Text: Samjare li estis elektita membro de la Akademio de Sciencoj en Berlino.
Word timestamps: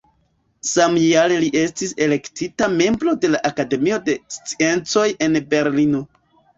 Samjare 0.69 1.37
li 1.43 1.49
estis 1.65 1.93
elektita 2.07 2.71
membro 2.79 3.15
de 3.27 3.33
la 3.37 3.45
Akademio 3.53 4.03
de 4.11 4.19
Sciencoj 4.41 5.09
en 5.31 5.43
Berlino. 5.57 6.07